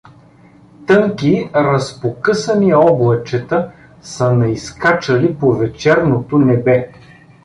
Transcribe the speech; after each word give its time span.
Тънки 0.87 1.49
разпокъсани 1.55 2.73
облачета 2.75 3.71
са 4.01 4.33
наизскачали 4.33 5.35
по 5.39 5.51
вечерното 5.51 6.37
небе. 6.37 6.89